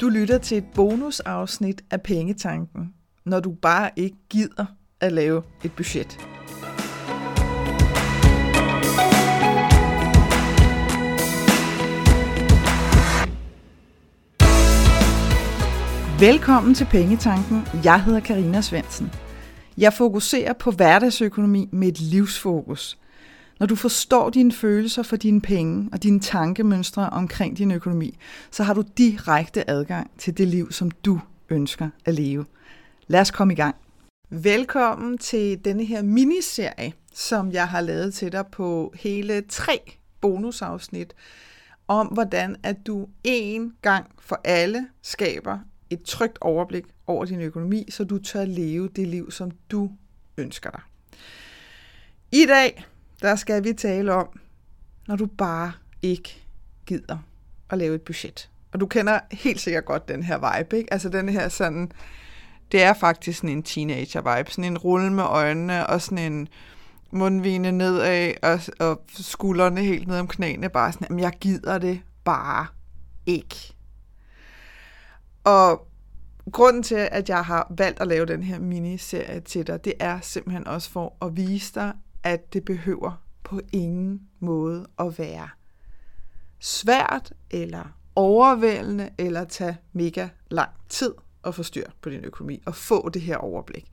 [0.00, 2.94] Du lytter til et bonusafsnit af Pengetanken,
[3.24, 4.64] når du bare ikke gider
[5.00, 6.18] at lave et budget.
[16.20, 17.66] Velkommen til Pengetanken.
[17.84, 19.12] Jeg hedder Karina Svensen.
[19.78, 22.98] Jeg fokuserer på hverdagsøkonomi med et livsfokus.
[23.60, 28.18] Når du forstår dine følelser for dine penge og dine tankemønstre omkring din økonomi,
[28.50, 31.20] så har du direkte adgang til det liv, som du
[31.50, 32.44] ønsker at leve.
[33.06, 33.76] Lad os komme i gang.
[34.30, 39.80] Velkommen til denne her miniserie, som jeg har lavet til dig på hele tre
[40.20, 41.14] bonusafsnit
[41.88, 45.58] om, hvordan at du en gang for alle skaber
[45.90, 49.90] et trygt overblik over din økonomi, så du tør leve det liv, som du
[50.38, 50.80] ønsker dig.
[52.32, 52.84] I dag,
[53.22, 54.40] der skal vi tale om,
[55.08, 56.46] når du bare ikke
[56.86, 57.18] gider
[57.70, 58.50] at lave et budget.
[58.72, 60.92] Og du kender helt sikkert godt den her vibe, ikke?
[60.92, 61.92] Altså den her sådan,
[62.72, 66.48] det er faktisk sådan en teenager-vibe, sådan en rulle med øjnene og sådan en
[67.10, 72.66] mundvine nedad og, og skuldrene helt ned om knæene, bare sådan, jeg gider det bare
[73.26, 73.74] ikke.
[75.44, 75.88] Og
[76.52, 80.20] grunden til, at jeg har valgt at lave den her miniserie til dig, det er
[80.20, 85.48] simpelthen også for at vise dig, at det behøver på ingen måde at være
[86.58, 87.84] svært eller
[88.16, 93.22] overvældende eller tage mega lang tid at få styr på din økonomi og få det
[93.22, 93.90] her overblik.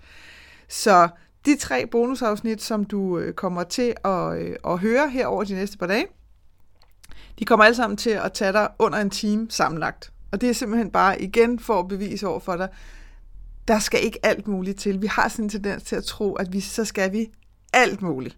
[0.67, 1.09] Så
[1.45, 5.53] de tre bonusafsnit, som du øh, kommer til at, øh, at høre her over de
[5.53, 6.07] næste par dage,
[7.39, 10.13] de kommer alle sammen til at tage dig under en time sammenlagt.
[10.31, 12.69] Og det er simpelthen bare igen for at bevise over for dig,
[13.67, 15.01] der skal ikke alt muligt til.
[15.01, 17.27] Vi har sådan en tendens til at tro, at vi, så skal vi
[17.77, 18.37] alt muligt.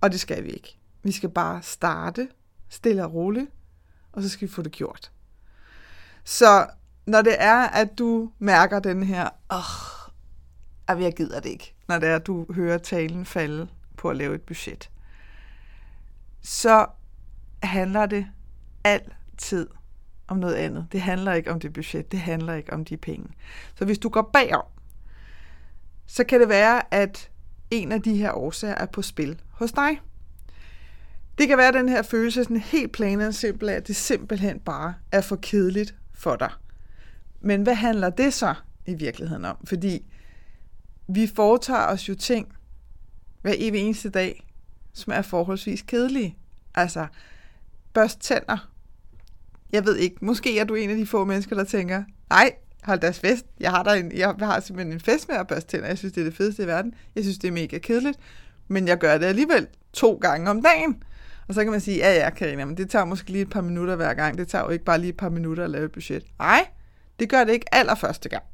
[0.00, 0.78] Og det skal vi ikke.
[1.02, 2.28] Vi skal bare starte
[2.68, 3.50] stille og roligt,
[4.12, 5.12] og så skal vi få det gjort.
[6.24, 6.66] Så
[7.06, 11.98] når det er, at du mærker den her, åh, oh, jeg gider det ikke, når
[11.98, 14.90] det er, at du hører talen falde på at lave et budget,
[16.42, 16.86] så
[17.62, 18.26] handler det
[18.84, 19.68] altid
[20.28, 20.86] om noget andet.
[20.92, 23.28] Det handler ikke om det budget, det handler ikke om de penge.
[23.74, 24.64] Så hvis du går bagom,
[26.06, 27.30] så kan det være, at
[27.70, 30.00] en af de her årsager er på spil hos dig.
[31.38, 34.94] Det kan være den her følelse, sådan helt plain og simpel, at det simpelthen bare
[35.12, 36.50] er for kedeligt for dig.
[37.40, 38.54] Men hvad handler det så
[38.86, 39.56] i virkeligheden om?
[39.64, 40.04] Fordi
[41.08, 42.48] vi foretager os jo ting
[43.42, 44.46] hver evig eneste dag,
[44.92, 46.36] som er forholdsvis kedelige.
[46.74, 47.06] Altså,
[47.92, 48.70] børst tænder.
[49.72, 52.52] Jeg ved ikke, måske er du en af de få mennesker, der tænker, nej,
[52.82, 53.46] hold deres fest.
[53.60, 55.88] Jeg har, der en, jeg har simpelthen en fest med at børste tænder.
[55.88, 56.94] Jeg synes, det er det fedeste i verden.
[57.14, 58.18] Jeg synes, det er mega kedeligt.
[58.68, 61.02] Men jeg gør det alligevel to gange om dagen.
[61.48, 63.60] Og så kan man sige, ja ja, Karina, men det tager måske lige et par
[63.60, 64.38] minutter hver gang.
[64.38, 66.24] Det tager jo ikke bare lige et par minutter at lave et budget.
[66.38, 66.66] Nej,
[67.18, 68.44] det gør det ikke allerførste gang.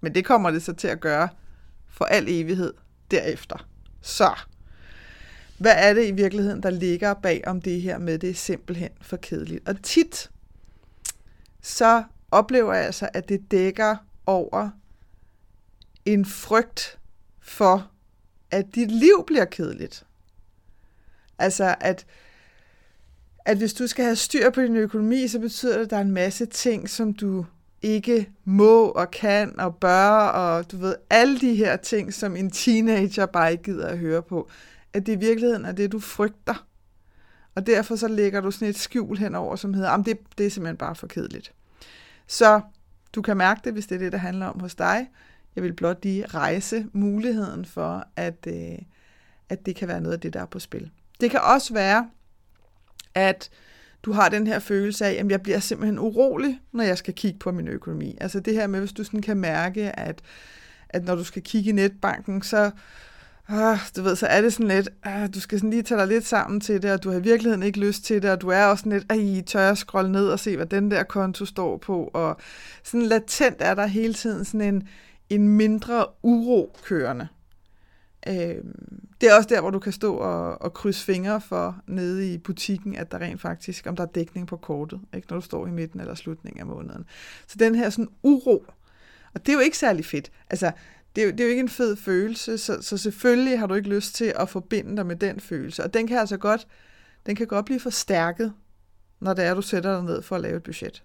[0.00, 1.28] Men det kommer det så til at gøre
[1.88, 2.72] for al evighed
[3.10, 3.66] derefter.
[4.02, 4.30] Så,
[5.58, 8.90] hvad er det i virkeligheden, der ligger bag om det her med, det er simpelthen
[9.00, 9.68] for kedeligt?
[9.68, 10.30] Og tit,
[11.62, 14.70] så oplever jeg altså, at det dækker over
[16.04, 16.98] en frygt
[17.40, 17.90] for,
[18.50, 20.06] at dit liv bliver kedeligt.
[21.38, 22.06] Altså, at,
[23.44, 26.00] at hvis du skal have styr på din økonomi, så betyder det, at der er
[26.00, 27.46] en masse ting, som du
[27.82, 32.50] ikke må og kan og bør, og du ved, alle de her ting, som en
[32.50, 34.48] teenager bare ikke gider at høre på,
[34.92, 36.66] at det i virkeligheden er det, du frygter.
[37.54, 40.76] Og derfor så lægger du sådan et skjul henover, som hedder, det, det er simpelthen
[40.76, 41.52] bare for kedeligt.
[42.26, 42.60] Så
[43.14, 45.08] du kan mærke det, hvis det er det, der handler om hos dig.
[45.56, 48.78] Jeg vil blot lige rejse muligheden for, at, øh,
[49.48, 50.90] at det kan være noget af det, der er på spil.
[51.20, 52.10] Det kan også være,
[53.14, 53.50] at
[54.02, 57.38] du har den her følelse af, at jeg bliver simpelthen urolig, når jeg skal kigge
[57.38, 58.16] på min økonomi.
[58.20, 60.22] Altså det her med, hvis du sådan kan mærke, at,
[60.88, 62.70] at når du skal kigge i netbanken, så,
[63.48, 66.08] ah, du ved, så er det sådan lidt, ah, du skal sådan lige tage dig
[66.08, 68.48] lidt sammen til det, og du har i virkeligheden ikke lyst til det, og du
[68.48, 71.44] er også sådan lidt, ej, tør jeg scrolle ned og se, hvad den der konto
[71.44, 72.36] står på, og
[72.82, 74.88] sådan latent er der hele tiden sådan en,
[75.30, 77.28] en mindre uro kørende.
[78.28, 78.64] Øh,
[79.20, 82.38] det er også der, hvor du kan stå og, og krydse fingre for nede i
[82.38, 85.66] butikken, at der rent faktisk, om der er dækning på kortet, ikke, når du står
[85.66, 87.04] i midten eller slutningen af måneden.
[87.46, 88.64] Så den her sådan uro,
[89.34, 90.30] og det er jo ikke særlig fedt.
[90.50, 90.72] Altså,
[91.16, 93.74] det er, jo, det er jo ikke en fed følelse, så, så selvfølgelig har du
[93.74, 95.84] ikke lyst til at forbinde dig med den følelse.
[95.84, 96.66] Og den kan altså godt,
[97.26, 98.52] den kan godt blive forstærket,
[99.20, 101.04] når det er, du sætter dig ned for at lave et budget.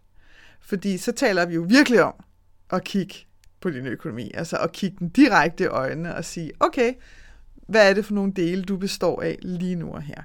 [0.62, 2.14] Fordi så taler vi jo virkelig om
[2.70, 3.16] at kigge
[3.62, 4.32] på din økonomi.
[4.34, 6.94] Altså at kigge den direkte i øjnene og sige, okay,
[7.68, 10.24] hvad er det for nogle dele, du består af lige nu og her?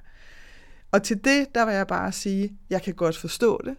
[0.90, 3.76] Og til det, der vil jeg bare sige, jeg kan godt forstå det.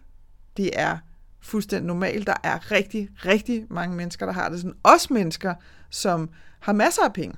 [0.56, 0.98] Det er
[1.40, 2.26] fuldstændig normalt.
[2.26, 4.76] Der er rigtig, rigtig mange mennesker, der har det sådan.
[4.82, 5.54] Også mennesker,
[5.90, 6.30] som
[6.60, 7.36] har masser af penge,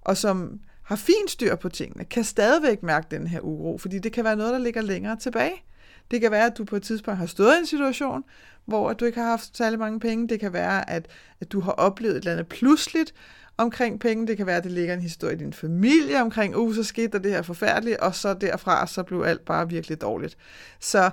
[0.00, 4.12] og som har fint styr på tingene, kan stadigvæk mærke den her uro, fordi det
[4.12, 5.62] kan være noget, der ligger længere tilbage.
[6.10, 8.24] Det kan være, at du på et tidspunkt har stået i en situation,
[8.64, 10.28] hvor du ikke har haft særlig mange penge.
[10.28, 11.08] Det kan være, at,
[11.40, 13.14] at du har oplevet et eller andet pludseligt
[13.56, 14.26] omkring penge.
[14.26, 17.08] Det kan være, at det ligger en historie i din familie omkring, uh, så skete
[17.08, 20.36] der det her forfærdelige, og så derfra, så blev alt bare virkelig dårligt.
[20.80, 21.10] Så,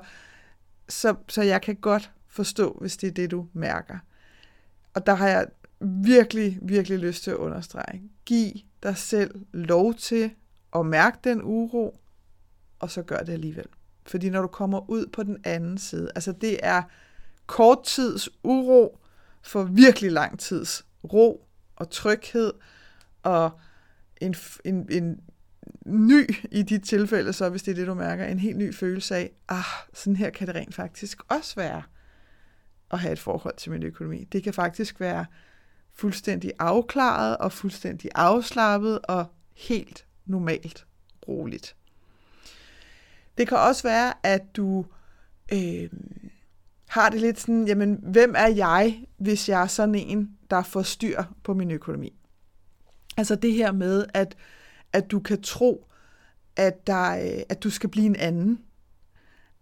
[0.90, 3.98] så, så jeg kan godt forstå, hvis det er det, du mærker.
[4.94, 5.48] Og der har jeg
[5.80, 8.02] virkelig, virkelig lyst til at understrege.
[8.26, 8.52] Giv
[8.84, 10.32] dig selv lov til
[10.76, 12.00] at mærke den uro,
[12.80, 13.66] og så gør det alligevel.
[14.06, 16.84] Fordi når du kommer ud på den anden side, altså det er
[17.46, 19.00] kort tids uro
[19.42, 22.54] for virkelig lang tids ro og tryghed
[23.24, 23.60] og
[24.22, 24.36] en,
[24.66, 25.20] en, en
[25.86, 29.16] ny i dit tilfælde, så hvis det er det, du mærker, en helt ny følelse
[29.16, 31.84] af, ah, sådan her kan det rent faktisk også være
[32.92, 34.24] at have et forhold til min økonomi.
[34.24, 35.26] Det kan faktisk være
[35.94, 40.86] fuldstændig afklaret og fuldstændig afslappet og helt normalt
[41.28, 41.76] roligt.
[43.38, 44.86] Det kan også være, at du
[45.54, 45.90] øh,
[46.88, 50.82] har det lidt sådan, jamen, hvem er jeg, hvis jeg er sådan en, der får
[50.82, 52.14] styr på min økonomi?
[53.18, 54.36] Altså det her med, at,
[54.94, 55.88] at du kan tro,
[56.56, 58.62] at, der, øh, at du skal blive en anden.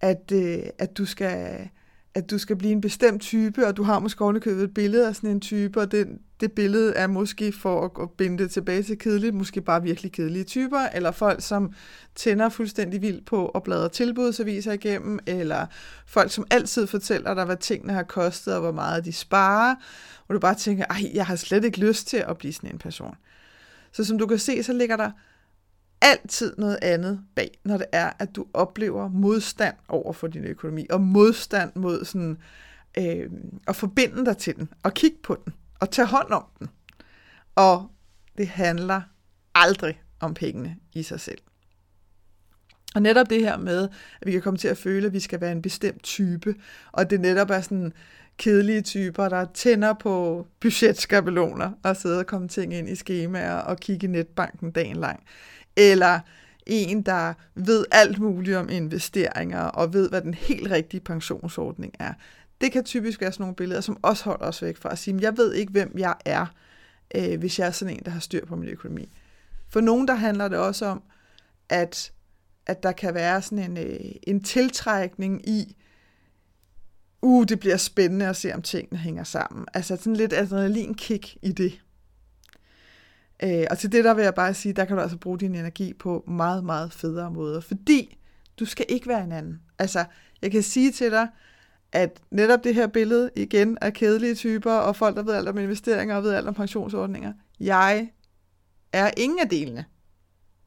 [0.01, 1.69] At, øh, at du skal
[2.15, 5.15] at du skal blive en bestemt type, og du har måske ovenikøbet et billede af
[5.15, 6.07] sådan en type, og det,
[6.39, 10.11] det billede er måske for at, at binde det tilbage til kedeligt, måske bare virkelig
[10.11, 11.73] kedelige typer, eller folk, som
[12.15, 15.65] tænder fuldstændig vildt på at bladre tilbudsaviser igennem, eller
[16.07, 19.75] folk, som altid fortæller dig, hvad tingene har kostet, og hvor meget de sparer,
[20.27, 22.77] og du bare tænker, ej, jeg har slet ikke lyst til at blive sådan en
[22.77, 23.15] person.
[23.91, 25.11] Så som du kan se, så ligger der
[26.03, 30.87] altid noget andet bag, når det er, at du oplever modstand over for din økonomi,
[30.89, 32.37] og modstand mod sådan,
[32.97, 33.29] øh,
[33.67, 36.69] at forbinde dig til den, og kigge på den, og tage hånd om den.
[37.55, 37.89] Og
[38.37, 39.01] det handler
[39.55, 41.41] aldrig om pengene i sig selv.
[42.95, 43.89] Og netop det her med,
[44.21, 46.55] at vi kan komme til at føle, at vi skal være en bestemt type,
[46.91, 47.93] og det netop er sådan
[48.37, 53.77] kedelige typer, der tænder på budgetskabeloner og sidder og kommer ting ind i skemaer og
[53.77, 55.23] kigge i netbanken dagen lang
[55.75, 56.19] eller
[56.65, 62.13] en, der ved alt muligt om investeringer og ved, hvad den helt rigtige pensionsordning er.
[62.61, 65.17] Det kan typisk være sådan nogle billeder, som også holder os væk fra at sige,
[65.21, 66.45] jeg ved ikke, hvem jeg er,
[67.15, 69.09] øh, hvis jeg er sådan en, der har styr på min økonomi.
[69.69, 71.03] For nogen, der handler det også om,
[71.69, 72.11] at,
[72.65, 75.75] at der kan være sådan en, øh, en tiltrækning i,
[77.21, 79.65] uh, det bliver spændende at se, om tingene hænger sammen.
[79.73, 81.82] Altså sådan lidt adrenalinkick i det.
[83.43, 85.55] Øh, og til det der vil jeg bare sige, der kan du altså bruge din
[85.55, 88.17] energi på meget, meget federe måder, fordi
[88.59, 89.61] du skal ikke være en anden.
[89.79, 90.05] Altså,
[90.41, 91.27] jeg kan sige til dig,
[91.91, 95.57] at netop det her billede igen af kedelige typer, og folk, der ved alt om
[95.57, 98.09] investeringer og ved alt om pensionsordninger, jeg
[98.93, 99.85] er ingen af delene.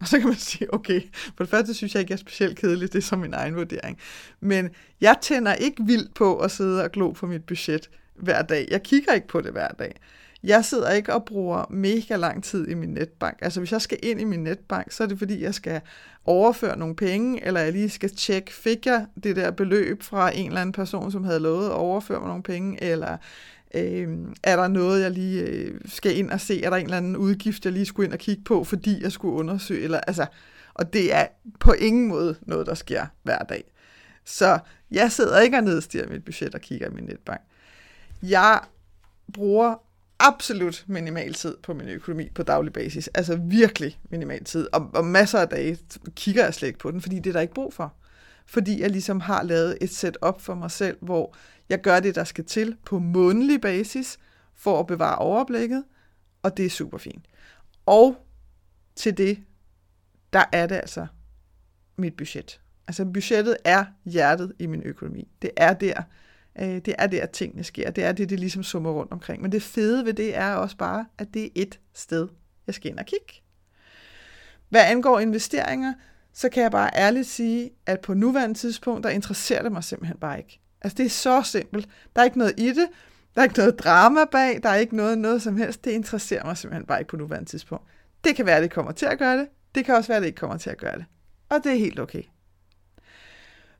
[0.00, 1.00] Og så kan man sige, okay,
[1.36, 3.56] for det første synes jeg ikke, jeg er specielt kedelig, det er som min egen
[3.56, 3.98] vurdering.
[4.40, 4.70] Men
[5.00, 8.68] jeg tænder ikke vildt på at sidde og glo på mit budget hver dag.
[8.70, 10.00] Jeg kigger ikke på det hver dag.
[10.46, 13.38] Jeg sidder ikke og bruger mega lang tid i min netbank.
[13.42, 15.80] Altså hvis jeg skal ind i min netbank, så er det fordi, jeg skal
[16.24, 20.46] overføre nogle penge, eller jeg lige skal tjekke, fik jeg det der beløb fra en
[20.46, 23.16] eller anden person, som havde lovet at overføre mig nogle penge, eller
[23.74, 26.96] øh, er der noget, jeg lige øh, skal ind og se, er der en eller
[26.96, 30.26] anden udgift, jeg lige skulle ind og kigge på, fordi jeg skulle undersøge, eller altså,
[30.74, 31.26] og det er
[31.60, 33.64] på ingen måde noget, der sker hver dag.
[34.24, 34.58] Så
[34.90, 37.40] jeg sidder ikke og nedstiger mit budget og kigger i min netbank.
[38.22, 38.60] Jeg
[39.32, 39.85] bruger
[40.18, 43.08] absolut minimal tid på min økonomi på daglig basis.
[43.08, 44.68] Altså virkelig minimal tid.
[44.72, 45.78] Og, og masser af dage
[46.14, 47.94] kigger jeg slet ikke på den, fordi det er der ikke brug for.
[48.46, 51.36] Fordi jeg ligesom har lavet et setup for mig selv, hvor
[51.68, 54.18] jeg gør det, der skal til på månedlig basis,
[54.54, 55.84] for at bevare overblikket,
[56.42, 57.24] og det er super fint.
[57.86, 58.26] Og
[58.96, 59.38] til det,
[60.32, 61.06] der er det altså
[61.96, 62.60] mit budget.
[62.88, 65.28] Altså budgettet er hjertet i min økonomi.
[65.42, 66.02] Det er der,
[66.58, 67.90] Øh, det er der, tingene sker.
[67.90, 69.42] Det er det, det ligesom summer rundt omkring.
[69.42, 72.28] Men det fede ved det er også bare, at det er et sted,
[72.66, 73.42] jeg skal ind og kigge.
[74.68, 75.94] Hvad angår investeringer,
[76.32, 80.18] så kan jeg bare ærligt sige, at på nuværende tidspunkt, der interesserer det mig simpelthen
[80.18, 80.60] bare ikke.
[80.82, 81.88] Altså det er så simpelt.
[82.16, 82.88] Der er ikke noget i det.
[83.34, 84.60] Der er ikke noget drama bag.
[84.62, 85.84] Der er ikke noget, noget som helst.
[85.84, 87.84] Det interesserer mig simpelthen bare ikke på nuværende tidspunkt.
[88.24, 89.48] Det kan være, at det kommer til at gøre det.
[89.74, 91.04] Det kan også være, at det ikke kommer til at gøre det.
[91.48, 92.22] Og det er helt okay.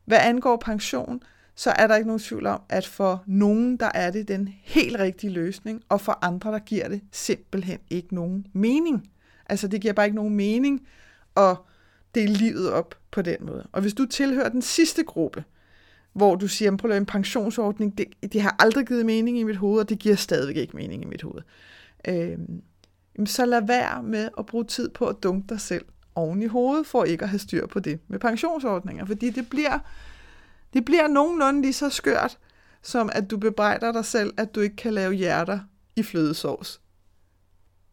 [0.05, 1.23] Hvad angår pension,
[1.57, 4.99] så er der ikke nogen tvivl om, at for nogen, der er det den helt
[4.99, 9.11] rigtige løsning, og for andre, der giver det simpelthen ikke nogen mening.
[9.49, 10.87] Altså, det giver bare ikke nogen mening
[11.37, 11.57] at
[12.15, 13.67] dele livet op på den måde.
[13.73, 15.45] Og hvis du tilhører den sidste gruppe,
[16.13, 19.57] hvor du siger, prøv at en pensionsordning, det, det har aldrig givet mening i mit
[19.57, 21.43] hoved, og det giver stadigvæk ikke mening i mit hoved.
[22.09, 22.39] Øh,
[23.27, 25.85] så lad være med at bruge tid på at dunke dig selv
[26.15, 29.79] oven i hovedet, for ikke at have styr på det med pensionsordninger, fordi det bliver,
[30.73, 32.39] det bliver nogenlunde lige så skørt,
[32.83, 35.61] som at du bebrejder dig selv, at du ikke kan lave hjerter
[35.97, 36.81] i flødesovs.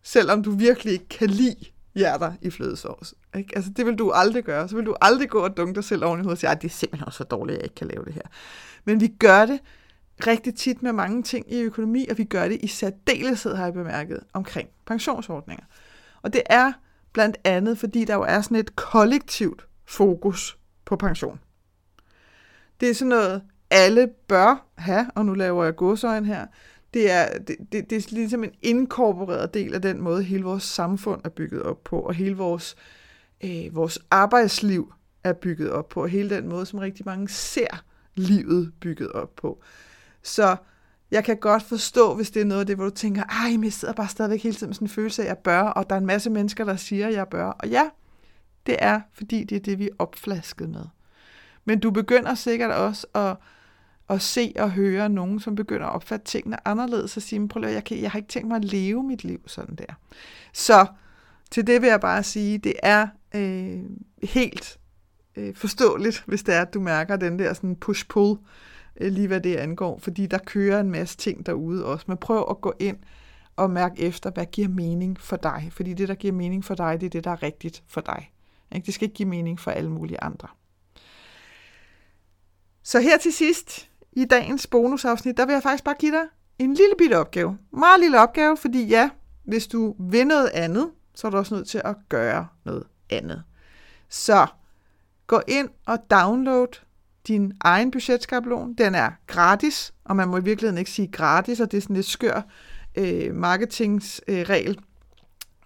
[0.03, 1.65] Selvom du virkelig ikke kan lide
[1.95, 3.13] hjerter i flødesovs.
[3.35, 3.55] Ikke?
[3.55, 4.69] Altså, det vil du aldrig gøre.
[4.69, 6.61] Så vil du aldrig gå og dunke dig selv oven i hovedet og sige, at
[6.61, 8.21] det er simpelthen også så dårligt, at jeg ikke kan lave det her.
[8.85, 9.59] Men vi gør det
[10.27, 13.73] rigtig tit med mange ting i økonomi, og vi gør det i særdeleshed, har jeg
[13.73, 15.65] bemærket, omkring pensionsordninger.
[16.21, 16.71] Og det er
[17.13, 21.39] blandt andet, fordi der jo er sådan et kollektivt fokus på pension.
[22.83, 26.45] Det er sådan noget, alle bør have, og nu laver jeg godsøjen her,
[26.93, 30.63] det er, det, det, det er ligesom en inkorporeret del af den måde, hele vores
[30.63, 32.75] samfund er bygget op på, og hele vores,
[33.43, 37.83] øh, vores arbejdsliv er bygget op på, og hele den måde, som rigtig mange ser
[38.15, 39.63] livet bygget op på.
[40.23, 40.55] Så
[41.11, 43.63] jeg kan godt forstå, hvis det er noget af det, hvor du tænker, ej, men
[43.63, 45.89] jeg sidder bare stadigvæk hele tiden med sådan en følelse af, at jeg bør, og
[45.89, 47.45] der er en masse mennesker, der siger, at jeg bør.
[47.45, 47.89] Og ja,
[48.65, 50.85] det er, fordi det er det, vi er opflasket med.
[51.65, 53.35] Men du begynder sikkert også at,
[54.09, 57.73] at se og høre nogen, som begynder at opfatte tingene anderledes, og sige, prøv at
[57.73, 59.93] jeg, kan, jeg har ikke tænkt mig at leve mit liv sådan der.
[60.53, 60.85] Så
[61.51, 63.79] til det vil jeg bare sige, det er øh,
[64.23, 64.79] helt
[65.35, 68.37] øh, forståeligt, hvis det er, at du mærker den der sådan push-pull,
[68.97, 72.05] øh, lige hvad det angår, fordi der kører en masse ting derude også.
[72.07, 72.97] Men prøv at gå ind
[73.55, 75.69] og mærke efter, hvad giver mening for dig.
[75.71, 78.31] Fordi det, der giver mening for dig, det er det, der er rigtigt for dig.
[78.71, 78.85] Ikke?
[78.85, 80.47] Det skal ikke give mening for alle mulige andre.
[82.83, 86.23] Så her til sidst, i dagens bonusafsnit, der vil jeg faktisk bare give dig
[86.59, 87.57] en lille bitte opgave.
[87.71, 89.09] Meget lille opgave, fordi ja,
[89.43, 93.43] hvis du vil noget andet, så er du også nødt til at gøre noget andet.
[94.09, 94.47] Så
[95.27, 96.67] gå ind og download
[97.27, 98.73] din egen budgetskabelon.
[98.73, 101.95] Den er gratis, og man må i virkeligheden ikke sige gratis, og det er sådan
[101.95, 102.41] lidt skør
[102.95, 104.71] øh, marketingsregel.
[104.71, 104.83] Øh,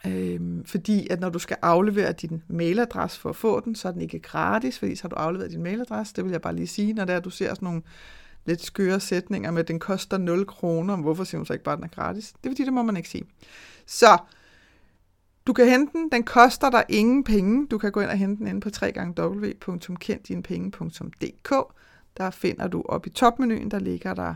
[0.06, 3.92] øh, fordi at når du skal aflevere din mailadresse for at få den, så er
[3.92, 6.14] den ikke gratis, fordi så har du afleveret din mailadresse.
[6.16, 7.82] Det vil jeg bare lige sige, når det er, at du ser sådan nogle
[8.46, 10.96] lidt skøre sætninger med, at den koster 0 kroner.
[10.96, 12.34] Hvorfor siger hun så ikke bare, at den er gratis?
[12.44, 13.24] Det er fordi, det må man ikke sige.
[13.86, 14.18] Så
[15.48, 16.10] du kan hente den.
[16.12, 17.68] Den koster dig ingen penge.
[17.68, 18.70] Du kan gå ind og hente den inde på
[19.22, 21.54] www.kenddinepenge.dk.
[22.18, 24.34] Der finder du op i topmenuen, der ligger der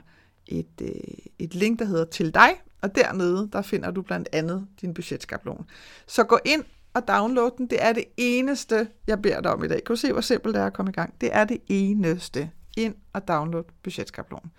[0.47, 0.89] et, øh,
[1.39, 2.49] et link, der hedder til dig,
[2.81, 5.65] og dernede, der finder du blandt andet din budgetskabelon.
[6.07, 7.67] Så gå ind og download den.
[7.67, 9.83] Det er det eneste, jeg beder dig om i dag.
[9.83, 11.21] Kan du se, hvor simpelt det er at komme i gang?
[11.21, 12.51] Det er det eneste.
[12.77, 14.51] Ind og download budgetskabelon.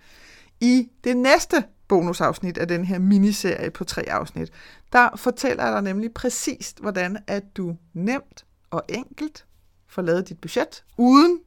[0.61, 4.51] I det næste bonusafsnit af den her miniserie på tre afsnit,
[4.93, 9.45] der fortæller jeg dig nemlig præcist, hvordan at du nemt og enkelt
[9.87, 11.39] får lavet dit budget, uden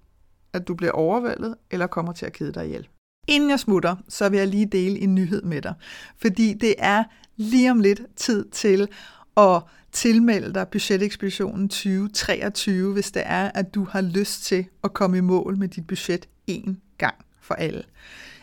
[0.53, 2.89] at du bliver overvældet eller kommer til at kede dig ihjel.
[3.27, 5.75] Inden jeg smutter, så vil jeg lige dele en nyhed med dig,
[6.19, 7.05] fordi det er
[7.37, 8.89] lige om lidt tid til
[9.37, 15.19] at tilmelde dig budgetekspeditionen 2023, hvis det er, at du har lyst til at komme
[15.19, 17.83] i mål med dit budget en gang for alle.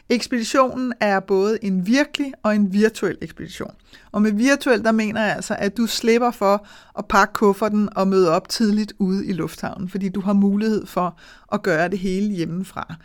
[0.09, 3.71] Ekspeditionen er både en virkelig og en virtuel ekspedition.
[4.11, 6.67] Og med virtuel, der mener jeg altså, at du slipper for
[6.97, 11.19] at pakke kufferten og møde op tidligt ude i lufthavnen, fordi du har mulighed for
[11.53, 12.95] at gøre det hele hjemmefra.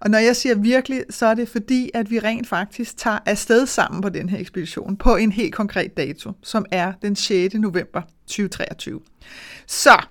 [0.00, 3.66] Og når jeg siger virkelig, så er det fordi, at vi rent faktisk tager afsted
[3.66, 7.54] sammen på den her ekspedition på en helt konkret dato, som er den 6.
[7.54, 9.00] november 2023.
[9.66, 10.02] Så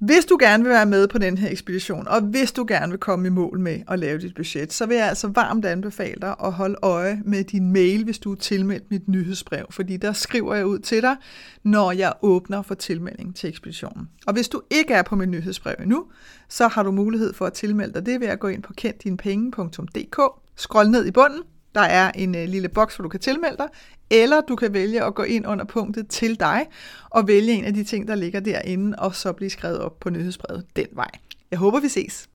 [0.00, 2.98] hvis du gerne vil være med på den her ekspedition, og hvis du gerne vil
[2.98, 6.34] komme i mål med at lave dit budget, så vil jeg altså varmt anbefale dig
[6.44, 10.54] at holde øje med din mail, hvis du er tilmeldt mit nyhedsbrev, fordi der skriver
[10.54, 11.16] jeg ud til dig,
[11.62, 14.08] når jeg åbner for tilmelding til ekspeditionen.
[14.26, 16.04] Og hvis du ikke er på mit nyhedsbrev endnu,
[16.48, 18.06] så har du mulighed for at tilmelde dig.
[18.06, 20.20] Det ved at gå ind på kenddinepenge.dk,
[20.56, 21.42] scroll ned i bunden,
[21.74, 23.68] der er en øh, lille boks, hvor du kan tilmelde dig,
[24.10, 26.66] eller du kan vælge at gå ind under punktet til dig
[27.10, 30.10] og vælge en af de ting, der ligger derinde, og så blive skrevet op på
[30.10, 31.10] nyhedsbrevet den vej.
[31.50, 32.28] Jeg håber, vi ses.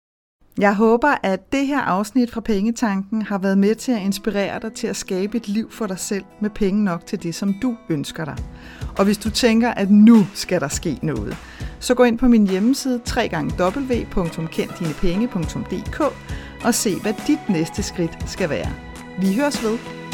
[0.57, 4.73] Jeg håber, at det her afsnit fra Pengetanken har været med til at inspirere dig
[4.73, 7.77] til at skabe et liv for dig selv med penge nok til det, som du
[7.89, 8.37] ønsker dig.
[8.97, 11.37] Og hvis du tænker, at nu skal der ske noget,
[11.79, 16.01] så gå ind på min hjemmeside www.kenddinepenge.dk
[16.65, 18.94] og se, hvad dit næste skridt skal være.
[19.17, 20.04] Vi høres ved.